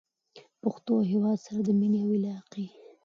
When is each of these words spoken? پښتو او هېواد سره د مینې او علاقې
پښتو 0.61 0.91
او 0.97 1.07
هېواد 1.11 1.37
سره 1.45 1.59
د 1.63 1.69
مینې 1.79 1.99
او 2.05 2.09
علاقې 2.17 2.65